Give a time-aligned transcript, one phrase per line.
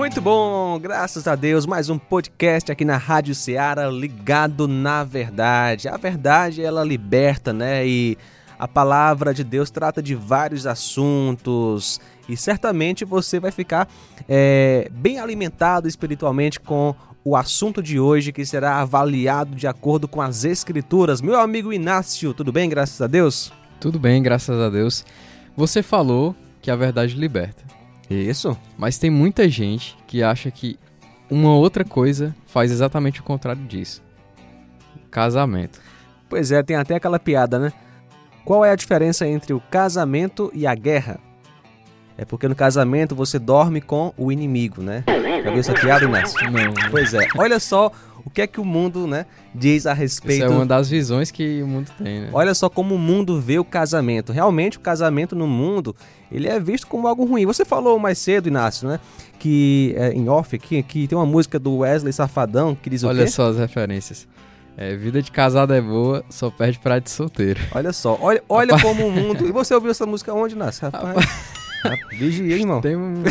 [0.00, 5.88] Muito bom, graças a Deus, mais um podcast aqui na Rádio Ceará, ligado na verdade.
[5.88, 7.86] A verdade, ela liberta, né?
[7.86, 8.16] E
[8.58, 13.86] a palavra de Deus trata de vários assuntos e certamente você vai ficar
[14.26, 20.22] é, bem alimentado espiritualmente com o assunto de hoje que será avaliado de acordo com
[20.22, 21.20] as Escrituras.
[21.20, 23.52] Meu amigo Inácio, tudo bem, graças a Deus?
[23.78, 25.04] Tudo bem, graças a Deus.
[25.54, 27.79] Você falou que a verdade liberta.
[28.10, 28.58] Isso.
[28.76, 30.78] Mas tem muita gente que acha que
[31.30, 34.02] uma outra coisa faz exatamente o contrário disso.
[35.10, 35.80] Casamento.
[36.28, 37.72] Pois é, tem até aquela piada, né?
[38.44, 41.20] Qual é a diferença entre o casamento e a guerra?
[42.18, 45.04] É porque no casamento você dorme com o inimigo, né?
[45.06, 46.38] Já viu essa piada, Inácio?
[46.50, 46.90] Não.
[46.90, 47.26] Pois é.
[47.38, 47.90] Olha só
[48.24, 50.44] o que é que o mundo, né, diz a respeito.
[50.44, 52.30] Isso é uma das visões que o mundo tem, né?
[52.32, 54.32] Olha só como o mundo vê o casamento.
[54.32, 55.94] Realmente o casamento no mundo,
[56.30, 57.46] ele é visto como algo ruim.
[57.46, 59.00] Você falou mais cedo, Inácio, né,
[59.38, 63.22] que é, em off aqui, que tem uma música do Wesley Safadão que diz Olha
[63.22, 63.30] o quê?
[63.30, 64.26] só as referências.
[64.76, 67.60] É, vida de casado é boa, só perde pra de solteiro.
[67.74, 69.46] Olha só, olha, olha como o mundo.
[69.46, 70.88] E você ouviu essa música onde, Inácio?
[70.90, 71.26] Rapaz.
[72.12, 72.80] Vigia, irmão.
[72.80, 73.22] Tem um...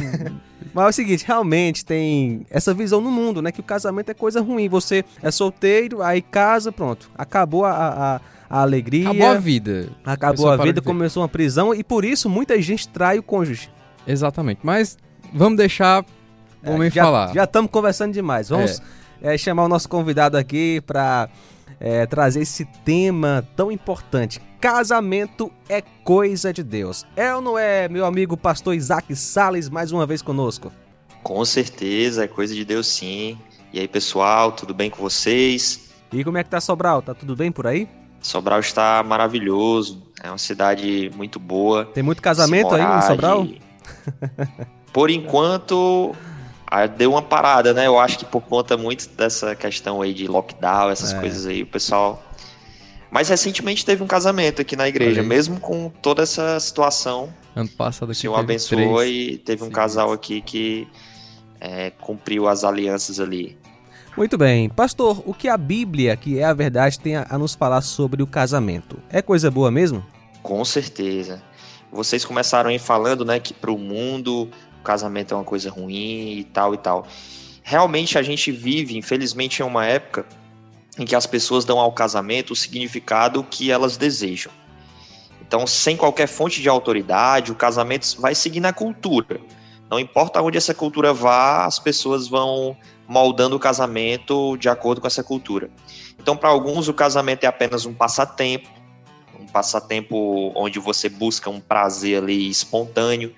[0.80, 3.52] Mas é o seguinte, realmente tem essa visão no mundo, né?
[3.52, 4.70] Que o casamento é coisa ruim.
[4.70, 7.12] Você é solteiro, aí casa, pronto.
[7.18, 9.10] Acabou a, a, a alegria.
[9.10, 9.90] Acabou a vida.
[10.06, 13.70] Acabou a, vida, começou uma prisão e por isso muita gente trai o cônjuge.
[14.08, 14.62] Exatamente.
[14.64, 14.98] Mas
[15.34, 16.06] vamos deixar
[16.64, 17.34] o homem é, já, falar.
[17.34, 18.48] Já estamos conversando demais.
[18.48, 18.82] Vamos
[19.22, 19.34] é.
[19.34, 21.28] É, chamar o nosso convidado aqui para
[21.78, 24.40] é, trazer esse tema tão importante.
[24.60, 27.06] Casamento é coisa de Deus.
[27.16, 30.70] É ou não é, meu amigo pastor Isaac Sales, mais uma vez conosco?
[31.24, 33.38] Com certeza, é coisa de Deus sim.
[33.72, 35.92] E aí, pessoal, tudo bem com vocês?
[36.12, 37.02] E como é que tá Sobral?
[37.02, 37.88] Tá tudo bem por aí?
[38.20, 40.04] Sobral está maravilhoso.
[40.22, 41.86] É uma cidade muito boa.
[41.86, 43.46] Tem muito casamento aí em Sobral?
[43.46, 43.62] De...
[44.92, 46.16] Por enquanto,
[46.98, 47.88] deu uma parada, né?
[47.88, 51.20] Eu acho que por conta muito dessa questão aí de lockdown, essas é.
[51.20, 52.24] coisas aí, o pessoal
[53.12, 57.34] mas recentemente teve um casamento aqui na igreja, mesmo com toda essa situação.
[57.56, 58.20] Ano passado aqui.
[58.20, 59.34] O Senhor abençoou três.
[59.34, 60.88] e teve um casal aqui que
[61.60, 63.58] é, cumpriu as alianças ali.
[64.16, 64.70] Muito bem.
[64.70, 68.22] Pastor, o que a Bíblia, que é a verdade, tem a, a nos falar sobre
[68.22, 69.00] o casamento?
[69.10, 70.06] É coisa boa mesmo?
[70.44, 71.42] Com certeza.
[71.92, 74.50] Vocês começaram aí falando, né, que para o mundo
[74.80, 77.08] o casamento é uma coisa ruim e tal e tal.
[77.64, 80.26] Realmente a gente vive, infelizmente, em uma época
[81.00, 84.52] em que as pessoas dão ao casamento o significado que elas desejam.
[85.42, 89.40] Então, sem qualquer fonte de autoridade, o casamento vai seguir na cultura.
[89.90, 92.78] Não importa onde essa cultura vá, as pessoas vão
[93.08, 95.72] moldando o casamento de acordo com essa cultura.
[96.20, 98.70] Então, para alguns, o casamento é apenas um passatempo,
[99.40, 103.34] um passatempo onde você busca um prazer ali espontâneo.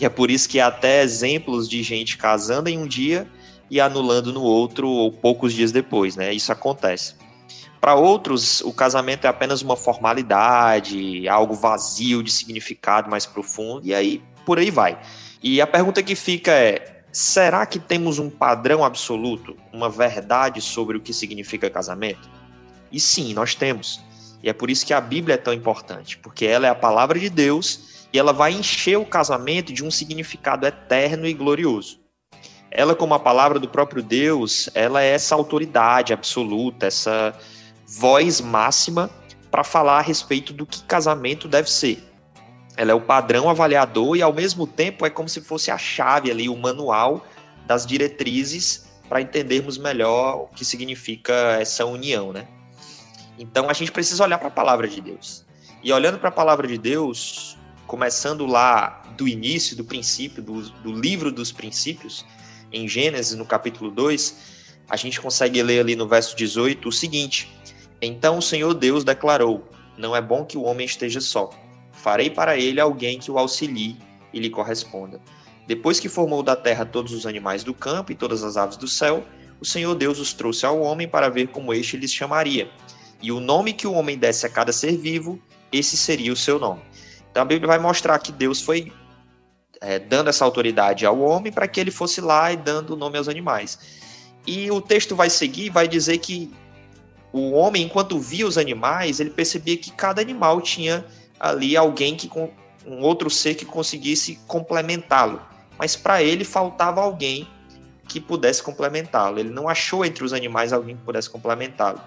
[0.00, 3.28] E é por isso que há até exemplos de gente casando em um dia
[3.72, 6.30] e anulando no outro ou poucos dias depois, né?
[6.30, 7.14] Isso acontece.
[7.80, 13.94] Para outros, o casamento é apenas uma formalidade, algo vazio de significado mais profundo, e
[13.94, 15.00] aí por aí vai.
[15.42, 20.98] E a pergunta que fica é: será que temos um padrão absoluto, uma verdade sobre
[20.98, 22.28] o que significa casamento?
[22.92, 24.02] E sim, nós temos.
[24.42, 27.18] E é por isso que a Bíblia é tão importante, porque ela é a palavra
[27.18, 32.01] de Deus e ela vai encher o casamento de um significado eterno e glorioso
[32.74, 37.38] ela como a palavra do próprio Deus, ela é essa autoridade absoluta, essa
[37.86, 39.10] voz máxima
[39.50, 42.02] para falar a respeito do que casamento deve ser.
[42.74, 46.30] Ela é o padrão avaliador e ao mesmo tempo é como se fosse a chave
[46.30, 47.26] ali, o manual
[47.66, 52.48] das diretrizes para entendermos melhor o que significa essa união, né?
[53.38, 55.44] Então a gente precisa olhar para a palavra de Deus.
[55.82, 60.92] E olhando para a palavra de Deus, começando lá do início, do princípio, do, do
[60.92, 62.24] livro dos princípios,
[62.72, 67.52] em Gênesis, no capítulo 2, a gente consegue ler ali no verso 18 o seguinte:
[68.00, 71.50] Então o Senhor Deus declarou: Não é bom que o homem esteja só.
[71.92, 73.96] Farei para ele alguém que o auxilie
[74.32, 75.20] e lhe corresponda.
[75.66, 78.88] Depois que formou da terra todos os animais do campo e todas as aves do
[78.88, 79.24] céu,
[79.60, 82.68] o Senhor Deus os trouxe ao homem para ver como este lhes chamaria.
[83.22, 86.58] E o nome que o homem desse a cada ser vivo, esse seria o seu
[86.58, 86.82] nome.
[87.30, 88.92] Então a Bíblia vai mostrar que Deus foi
[89.82, 93.28] é, dando essa autoridade ao homem para que ele fosse lá e dando nome aos
[93.28, 93.78] animais.
[94.46, 96.52] E o texto vai seguir, vai dizer que
[97.32, 101.04] o homem, enquanto via os animais, ele percebia que cada animal tinha
[101.38, 102.30] ali alguém que
[102.86, 105.40] um outro ser que conseguisse complementá-lo.
[105.78, 107.48] Mas para ele faltava alguém
[108.08, 109.38] que pudesse complementá-lo.
[109.38, 112.00] Ele não achou entre os animais alguém que pudesse complementá-lo.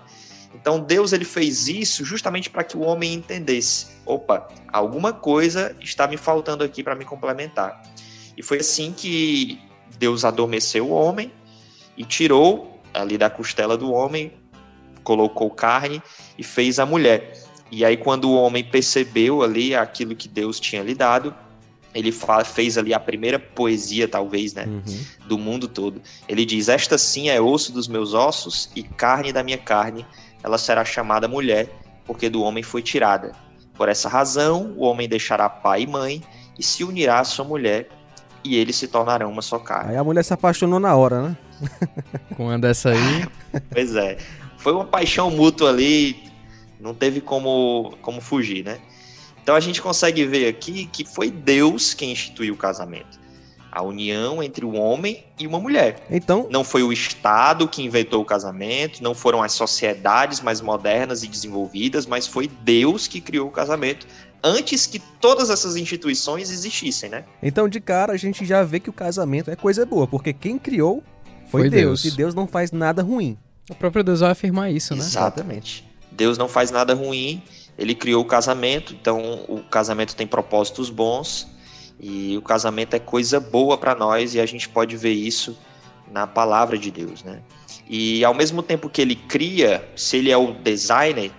[0.56, 6.07] Então Deus ele fez isso justamente para que o homem entendesse, opa, alguma coisa está
[6.07, 7.81] me faltando aqui para me complementar.
[8.38, 9.60] E foi assim que
[9.98, 11.31] Deus adormeceu o homem
[11.98, 14.31] e tirou ali da costela do homem,
[15.04, 16.02] colocou carne
[16.38, 17.34] e fez a mulher.
[17.72, 21.36] E aí, quando o homem percebeu ali aquilo que Deus tinha lhe dado,
[21.94, 25.06] ele fala, fez ali a primeira poesia, talvez, né, uhum.
[25.28, 26.02] do mundo todo.
[26.28, 30.06] Ele diz: Esta sim é osso dos meus ossos e carne da minha carne,
[30.45, 31.68] ela será chamada mulher,
[32.06, 33.31] porque do homem foi tirada.
[33.74, 36.21] Por essa razão, o homem deixará pai e mãe
[36.57, 37.89] e se unirá à sua mulher,
[38.44, 39.89] e eles se tornarão uma só carne.
[39.89, 41.38] Aí a mulher se apaixonou na hora, né?
[42.38, 43.25] Com uma dessa aí.
[43.74, 44.18] pois é.
[44.59, 46.31] Foi uma paixão mútua ali,
[46.80, 48.77] não teve como, como fugir, né?
[49.42, 53.19] Então a gente consegue ver aqui que foi Deus quem instituiu o casamento.
[53.75, 56.07] A união entre o homem e uma mulher.
[56.10, 61.24] Então, não foi o Estado que inventou o casamento, não foram as sociedades mais modernas
[61.24, 64.07] e desenvolvidas, mas foi Deus que criou o casamento
[64.42, 67.25] antes que todas essas instituições existissem, né?
[67.44, 70.57] Então, de cara, a gente já vê que o casamento é coisa boa, porque quem
[70.57, 71.04] criou
[71.50, 73.38] foi, foi Deus, Deus, e Deus não faz nada ruim.
[73.69, 75.01] O próprio Deus vai afirmar isso, né?
[75.01, 75.86] Exatamente.
[76.12, 77.44] Deus não faz nada ruim,
[77.78, 81.48] ele criou o casamento, então o casamento tem propósitos bons
[82.00, 85.57] e o casamento é coisa boa para nós e a gente pode ver isso
[86.12, 87.42] na palavra de Deus, né?
[87.89, 91.31] E ao mesmo tempo que ele cria, se ele é o designer,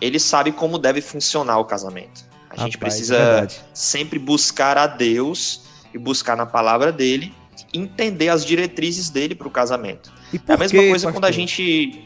[0.00, 2.24] ele sabe como deve funcionar o casamento.
[2.48, 5.62] A Rapaz, gente precisa é sempre buscar a Deus
[5.94, 7.34] e buscar na palavra dele,
[7.72, 10.12] entender as diretrizes dele para o casamento.
[10.32, 11.12] é a mesma quê, coisa pastor?
[11.12, 12.04] quando a gente.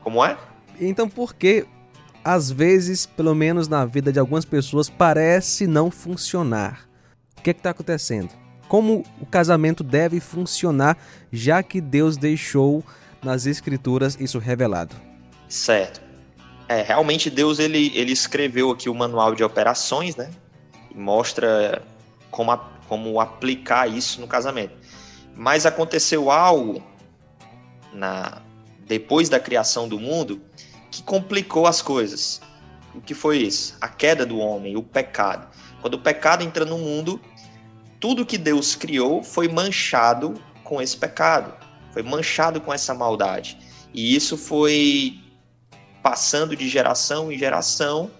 [0.00, 0.36] Como é?
[0.80, 1.66] Então por que
[2.24, 6.91] às vezes, pelo menos na vida de algumas pessoas, parece não funcionar?
[7.42, 8.30] O que é está acontecendo?
[8.68, 10.96] Como o casamento deve funcionar,
[11.32, 12.84] já que Deus deixou
[13.20, 14.94] nas Escrituras isso revelado?
[15.48, 16.00] Certo.
[16.68, 20.30] É, realmente Deus ele, ele escreveu aqui o manual de operações, né?
[20.88, 21.82] E mostra
[22.30, 24.74] como, a, como aplicar isso no casamento.
[25.34, 26.80] Mas aconteceu algo
[27.92, 28.40] na
[28.86, 30.40] depois da criação do mundo
[30.92, 32.40] que complicou as coisas.
[32.94, 33.76] O que foi isso?
[33.80, 35.48] A queda do homem, o pecado.
[35.80, 37.20] Quando o pecado entra no mundo,
[38.02, 40.34] tudo que Deus criou foi manchado
[40.64, 41.54] com esse pecado,
[41.92, 43.56] foi manchado com essa maldade.
[43.94, 45.20] E isso foi
[46.02, 48.10] passando de geração em geração.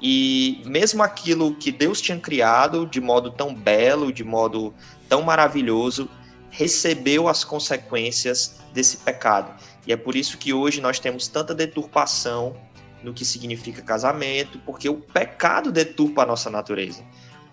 [0.00, 4.72] E mesmo aquilo que Deus tinha criado de modo tão belo, de modo
[5.08, 6.08] tão maravilhoso,
[6.48, 9.52] recebeu as consequências desse pecado.
[9.84, 12.54] E é por isso que hoje nós temos tanta deturpação
[13.02, 17.04] no que significa casamento, porque o pecado deturpa a nossa natureza.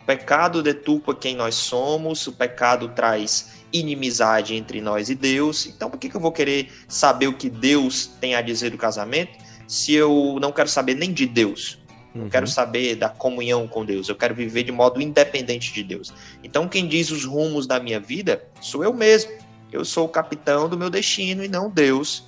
[0.05, 5.65] Pecado deturpa quem nós somos, o pecado traz inimizade entre nós e Deus.
[5.65, 8.77] Então, por que, que eu vou querer saber o que Deus tem a dizer do
[8.77, 11.79] casamento se eu não quero saber nem de Deus?
[12.13, 12.29] Não uhum.
[12.29, 14.07] quero saber da comunhão com Deus.
[14.07, 16.13] Eu quero viver de modo independente de Deus.
[16.43, 19.31] Então, quem diz os rumos da minha vida sou eu mesmo.
[19.71, 22.23] Eu sou o capitão do meu destino e não Deus.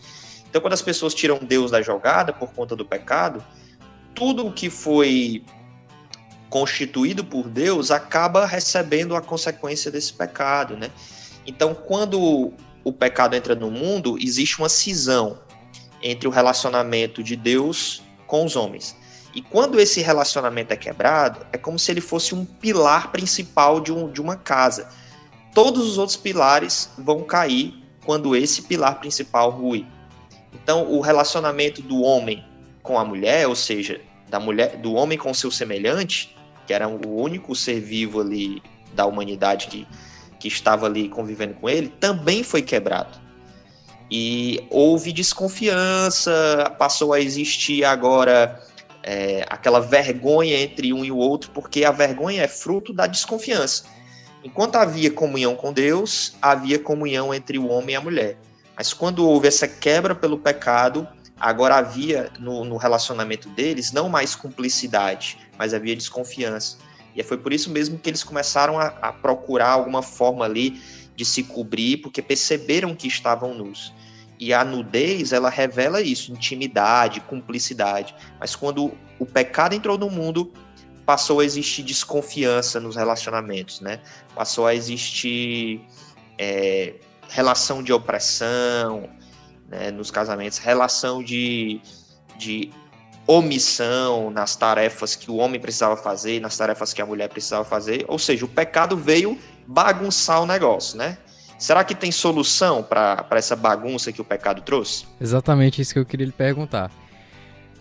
[0.50, 3.42] Então, quando as pessoas tiram Deus da jogada por conta do pecado,
[4.14, 5.44] tudo o que foi
[6.50, 10.90] constituído por Deus acaba recebendo a consequência desse pecado, né?
[11.46, 12.54] Então, quando
[12.84, 15.40] o pecado entra no mundo, existe uma cisão
[16.02, 18.96] entre o relacionamento de Deus com os homens.
[19.34, 23.92] E quando esse relacionamento é quebrado, é como se ele fosse um pilar principal de,
[23.92, 24.88] um, de uma casa
[25.58, 29.88] todos os outros pilares vão cair quando esse pilar principal ruir.
[30.54, 32.46] Então, o relacionamento do homem
[32.84, 34.00] com a mulher, ou seja,
[34.30, 36.37] da mulher, do homem com seu semelhante,
[36.68, 38.62] que era o único ser vivo ali
[38.94, 39.88] da humanidade que,
[40.38, 43.18] que estava ali convivendo com ele, também foi quebrado.
[44.12, 48.62] E houve desconfiança, passou a existir agora
[49.02, 53.86] é, aquela vergonha entre um e o outro, porque a vergonha é fruto da desconfiança.
[54.44, 58.38] Enquanto havia comunhão com Deus, havia comunhão entre o homem e a mulher.
[58.76, 61.08] Mas quando houve essa quebra pelo pecado,
[61.40, 66.78] agora havia no, no relacionamento deles não mais cumplicidade, mas havia desconfiança.
[67.16, 70.82] E foi por isso mesmo que eles começaram a, a procurar alguma forma ali
[71.16, 73.92] de se cobrir, porque perceberam que estavam nus.
[74.40, 78.14] E a nudez, ela revela isso, intimidade, cumplicidade.
[78.40, 80.54] Mas quando o pecado entrou no mundo,
[81.08, 84.00] passou a existir desconfiança nos relacionamentos, né?
[84.36, 85.82] Passou a existir
[86.38, 86.96] é,
[87.30, 89.10] relação de opressão
[89.68, 91.82] né, nos casamentos, relação de,
[92.38, 92.72] de
[93.28, 98.06] omissão nas tarefas que o homem precisava fazer, nas tarefas que a mulher precisava fazer.
[98.08, 101.18] Ou seja, o pecado veio bagunçar o negócio, né?
[101.60, 105.06] Será que tem solução para essa bagunça que o pecado trouxe?
[105.20, 106.92] Exatamente isso que eu queria lhe perguntar.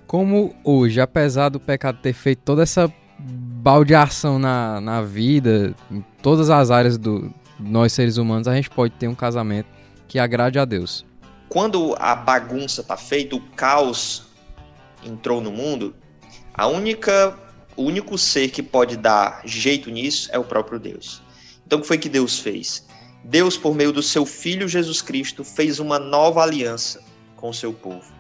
[0.07, 6.49] Como hoje, apesar do pecado ter feito toda essa baldeação na, na vida, em todas
[6.49, 9.69] as áreas do, nós seres humanos, a gente pode ter um casamento
[10.09, 11.05] que agrade a Deus.
[11.49, 14.25] Quando a bagunça tá feita, o caos
[15.03, 15.95] entrou no mundo,
[16.53, 17.38] a única,
[17.76, 21.23] o único ser que pode dar jeito nisso é o próprio Deus.
[21.67, 22.87] Então, o que foi que Deus fez?
[23.23, 27.03] Deus, por meio do seu Filho Jesus Cristo, fez uma nova aliança
[27.37, 28.12] com o seu povo.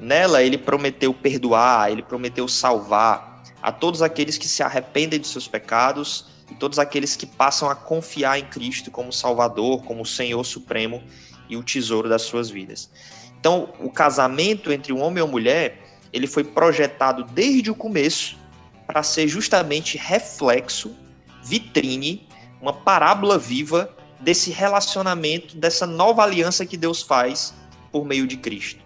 [0.00, 5.46] Nela, ele prometeu perdoar, ele prometeu salvar a todos aqueles que se arrependem de seus
[5.46, 11.02] pecados e todos aqueles que passam a confiar em Cristo como Salvador, como Senhor Supremo
[11.48, 12.90] e o tesouro das suas vidas.
[13.38, 15.82] Então, o casamento entre um homem e uma mulher,
[16.12, 18.38] ele foi projetado desde o começo
[18.86, 20.94] para ser justamente reflexo,
[21.42, 22.28] vitrine,
[22.60, 27.52] uma parábola viva desse relacionamento, dessa nova aliança que Deus faz
[27.90, 28.80] por meio de Cristo.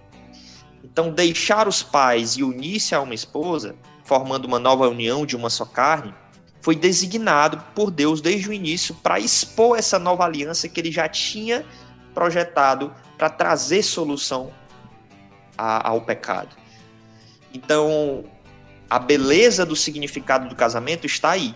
[0.82, 5.50] Então, deixar os pais e unir-se a uma esposa, formando uma nova união de uma
[5.50, 6.14] só carne,
[6.62, 11.08] foi designado por Deus desde o início para expor essa nova aliança que ele já
[11.08, 11.64] tinha
[12.16, 14.50] projetado para trazer solução
[15.58, 16.56] a, ao pecado.
[17.52, 18.24] Então,
[18.88, 21.54] a beleza do significado do casamento está aí.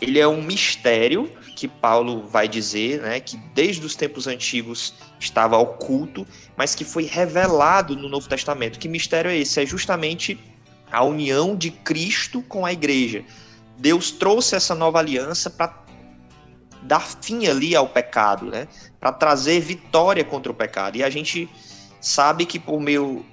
[0.00, 5.56] Ele é um mistério que Paulo vai dizer, né, que desde os tempos antigos estava
[5.56, 8.76] oculto, mas que foi revelado no Novo Testamento.
[8.76, 9.62] Que mistério é esse?
[9.62, 10.36] É justamente
[10.90, 13.24] a união de Cristo com a igreja.
[13.78, 15.83] Deus trouxe essa nova aliança para
[16.84, 18.68] dar fim ali ao pecado, né?
[19.00, 20.96] Para trazer vitória contra o pecado.
[20.96, 21.48] E a gente
[22.00, 23.24] sabe que por meio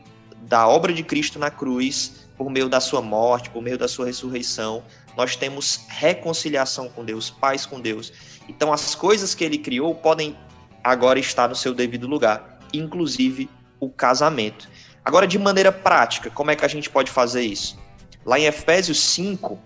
[0.41, 4.05] da obra de Cristo na cruz, por meio da sua morte, por meio da sua
[4.05, 4.83] ressurreição,
[5.15, 8.11] nós temos reconciliação com Deus, paz com Deus.
[8.47, 10.35] Então as coisas que ele criou podem
[10.83, 14.69] agora estar no seu devido lugar, inclusive o casamento.
[15.03, 17.77] Agora de maneira prática, como é que a gente pode fazer isso?
[18.25, 19.59] Lá em Efésios 5,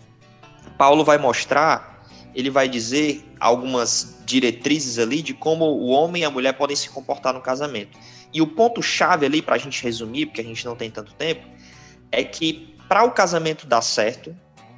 [0.77, 1.94] Paulo vai mostrar,
[2.35, 6.89] ele vai dizer algumas diretrizes ali de como o homem e a mulher podem se
[6.89, 7.97] comportar no casamento.
[8.33, 11.47] E o ponto-chave ali, para a gente resumir, porque a gente não tem tanto tempo,
[12.11, 14.35] é que para o casamento dar certo,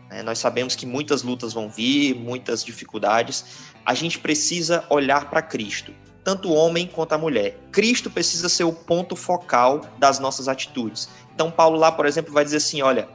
[0.10, 3.44] né, nós sabemos que muitas lutas vão vir, muitas dificuldades,
[3.86, 7.58] a gente precisa olhar para Cristo, tanto o homem quanto a mulher.
[7.72, 11.10] Cristo precisa ser o ponto focal das nossas atitudes.
[11.34, 13.08] Então, Paulo lá, por exemplo, vai dizer assim: olha,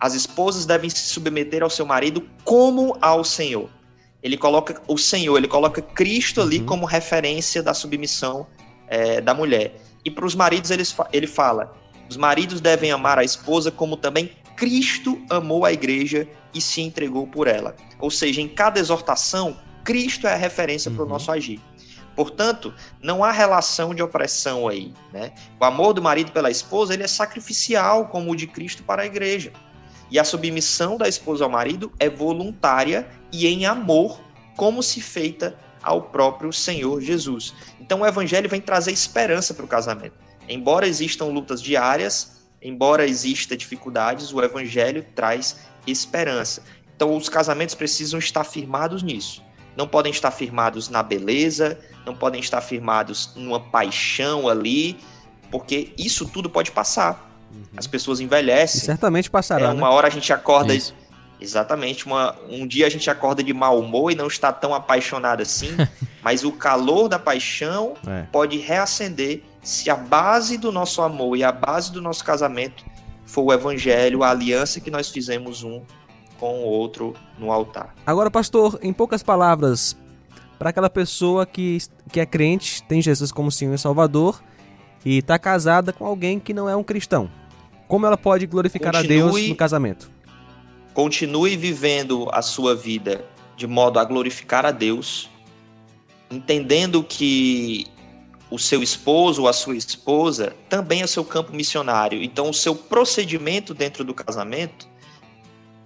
[0.00, 3.70] as esposas devem se submeter ao seu marido como ao Senhor.
[4.26, 6.66] Ele coloca o Senhor, ele coloca Cristo ali uhum.
[6.66, 8.44] como referência da submissão
[8.88, 9.80] é, da mulher.
[10.04, 11.72] E para os maridos ele, ele fala:
[12.10, 17.28] os maridos devem amar a esposa como também Cristo amou a igreja e se entregou
[17.28, 17.76] por ela.
[18.00, 20.96] Ou seja, em cada exortação, Cristo é a referência uhum.
[20.96, 21.60] para o nosso agir.
[22.16, 24.92] Portanto, não há relação de opressão aí.
[25.12, 25.30] Né?
[25.60, 29.06] O amor do marido pela esposa ele é sacrificial, como o de Cristo para a
[29.06, 29.52] igreja.
[30.10, 34.20] E a submissão da esposa ao marido é voluntária e em amor,
[34.56, 37.54] como se feita ao próprio Senhor Jesus.
[37.80, 40.14] Então o evangelho vem trazer esperança para o casamento.
[40.48, 46.62] Embora existam lutas diárias, embora exista dificuldades, o evangelho traz esperança.
[46.94, 49.44] Então os casamentos precisam estar firmados nisso.
[49.76, 54.96] Não podem estar firmados na beleza, não podem estar firmados numa paixão ali,
[55.50, 57.25] porque isso tudo pode passar.
[57.52, 57.62] Uhum.
[57.76, 58.80] As pessoas envelhecem.
[58.80, 59.66] E certamente passará.
[59.66, 59.94] É, uma né?
[59.94, 60.74] hora a gente acorda.
[60.74, 60.94] Isso.
[61.40, 62.06] Exatamente.
[62.06, 65.70] Uma, um dia a gente acorda de mau humor e não está tão apaixonado assim,
[66.22, 68.22] mas o calor da paixão é.
[68.32, 72.84] pode reacender se a base do nosso amor e a base do nosso casamento
[73.26, 75.82] for o evangelho, a aliança que nós fizemos um
[76.38, 77.94] com o outro no altar.
[78.06, 79.96] Agora, pastor, em poucas palavras,
[80.58, 81.78] para aquela pessoa que,
[82.12, 84.42] que é crente, tem Jesus como Senhor e Salvador
[85.06, 87.30] e está casada com alguém que não é um cristão,
[87.86, 90.10] como ela pode glorificar continue, a Deus no casamento?
[90.92, 93.24] Continue vivendo a sua vida
[93.56, 95.30] de modo a glorificar a Deus,
[96.28, 97.86] entendendo que
[98.50, 102.20] o seu esposo ou a sua esposa também é seu campo missionário.
[102.20, 104.88] Então, o seu procedimento dentro do casamento,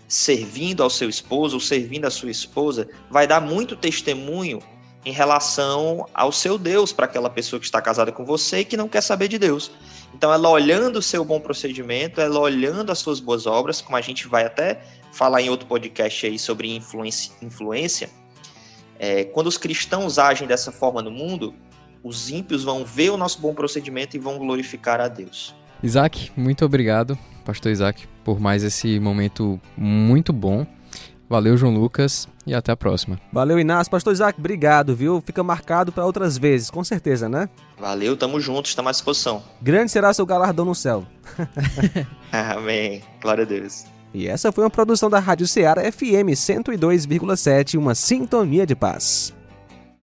[0.08, 4.60] servindo ao seu esposo ou servindo a sua esposa, vai dar muito testemunho
[5.04, 8.76] em relação ao seu Deus para aquela pessoa que está casada com você e que
[8.76, 9.70] não quer saber de Deus.
[10.14, 14.00] Então, ela olhando o seu bom procedimento, ela olhando as suas boas obras, como a
[14.00, 18.10] gente vai até falar em outro podcast aí sobre influência, influência
[19.00, 21.54] é, quando os cristãos agem dessa forma no mundo,
[22.04, 25.54] os ímpios vão ver o nosso bom procedimento e vão glorificar a Deus.
[25.82, 30.66] Isaac, muito obrigado, pastor Isaac, por mais esse momento muito bom.
[31.30, 33.16] Valeu, João Lucas, e até a próxima.
[33.32, 33.88] Valeu, Inácio.
[33.88, 35.22] Pastor Isaac, obrigado, viu?
[35.24, 37.48] Fica marcado para outras vezes, com certeza, né?
[37.78, 39.40] Valeu, tamo junto, estamos à disposição.
[39.62, 41.06] Grande será seu galardão no céu.
[42.32, 43.00] Amém.
[43.22, 43.84] Glória a Deus.
[44.12, 49.32] E essa foi uma produção da Rádio Ceará FM 102,7, uma sintonia de paz.